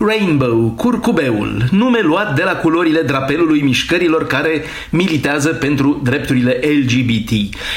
[0.00, 7.30] Rainbow, curcubeul, nume luat de la culorile drapelului mișcărilor care militează pentru drepturile LGBT.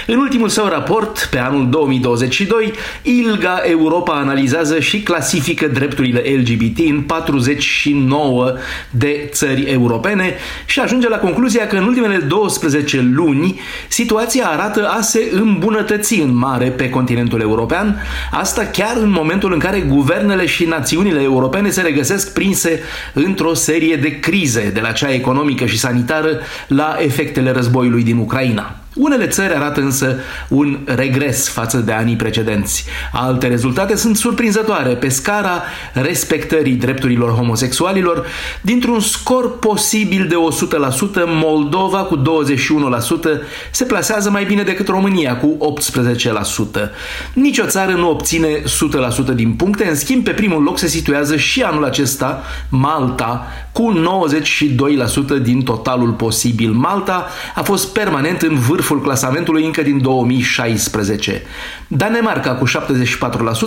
[0.08, 2.72] În ultimul său raport, pe anul 2022,
[3.02, 8.54] ILGA Europa analizează și clasifică drepturile LGBT în 49
[8.90, 10.36] de țări europene
[10.66, 16.36] și ajunge la concluzia că în ultimele 12 luni situația arată a se îmbunătăți în
[16.36, 18.02] mare pe continentul european,
[18.32, 22.80] asta chiar în momentul în care guvernele și națiunile europene se regăsesc găsesc prinse
[23.14, 28.81] într-o serie de crize, de la cea economică și sanitară la efectele războiului din Ucraina.
[28.96, 30.16] Unele țări arată însă
[30.48, 32.86] un regres față de anii precedenți.
[33.12, 38.26] Alte rezultate sunt surprinzătoare pe scara respectării drepturilor homosexualilor.
[38.62, 40.38] Dintr-un scor posibil de 100%,
[41.26, 42.22] Moldova cu 21%
[43.72, 45.76] se plasează mai bine decât România cu
[46.78, 46.90] 18%.
[47.34, 48.48] Nici o țară nu obține
[49.32, 53.94] 100% din puncte, în schimb pe primul loc se situează și anul acesta Malta cu
[55.40, 56.72] 92% din totalul posibil.
[56.72, 61.42] Malta a fost permanent în vârf vârful clasamentului încă din 2016.
[61.88, 62.72] Danemarca cu 74%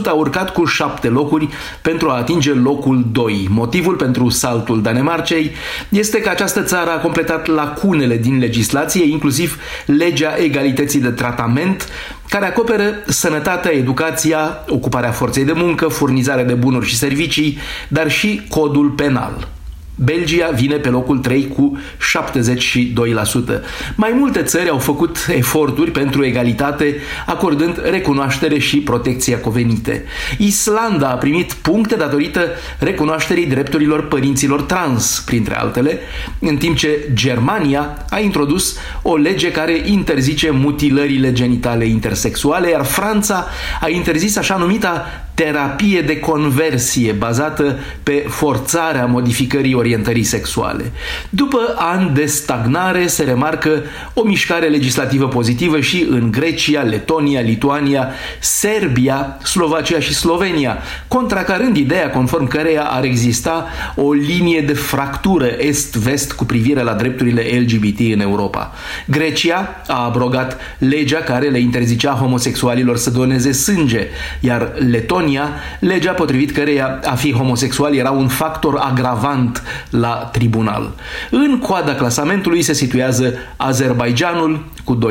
[0.06, 1.48] a urcat cu 7 locuri
[1.82, 3.46] pentru a atinge locul 2.
[3.50, 5.50] Motivul pentru saltul Danemarcei
[5.88, 11.88] este că această țară a completat lacunele din legislație, inclusiv legea egalității de tratament,
[12.28, 18.42] care acoperă sănătatea, educația, ocuparea forței de muncă, furnizarea de bunuri și servicii, dar și
[18.48, 19.53] codul penal.
[19.94, 21.78] Belgia vine pe locul 3 cu
[22.18, 23.60] 72%.
[23.94, 30.04] Mai multe țări au făcut eforturi pentru egalitate, acordând recunoaștere și protecția covenite.
[30.38, 35.98] Islanda a primit puncte datorită recunoașterii drepturilor părinților trans, printre altele,
[36.38, 43.46] în timp ce Germania a introdus o lege care interzice mutilările genitale intersexuale, iar Franța
[43.80, 50.92] a interzis așa numita terapie de conversie bazată pe forțarea modificării orientării sexuale.
[51.30, 53.82] După ani de stagnare se remarcă
[54.14, 58.08] o mișcare legislativă pozitivă și în Grecia, Letonia, Lituania,
[58.40, 60.78] Serbia, Slovacia și Slovenia,
[61.08, 63.66] contracarând ideea conform căreia ar exista
[63.96, 68.72] o linie de fractură est-vest cu privire la drepturile LGBT în Europa.
[69.06, 74.06] Grecia a abrogat legea care le interzicea homosexualilor să doneze sânge,
[74.40, 80.92] iar Letonia Polonia, legea potrivit căreia a fi homosexual era un factor agravant la tribunal.
[81.30, 85.06] În coada clasamentului se situează Azerbaijanul cu 2%,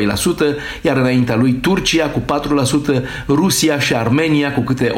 [0.82, 2.22] iar înaintea lui Turcia cu
[2.96, 4.92] 4%, Rusia și Armenia cu câte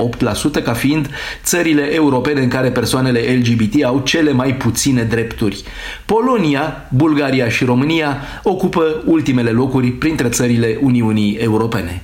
[0.60, 1.10] 8%, ca fiind
[1.44, 5.64] țările europene în care persoanele LGBT au cele mai puține drepturi.
[6.06, 12.02] Polonia, Bulgaria și România ocupă ultimele locuri printre țările Uniunii Europene.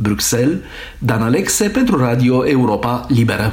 [0.00, 0.58] Bruxelles,
[0.98, 3.48] Dan Alexe pentru Radio Europa Liberă.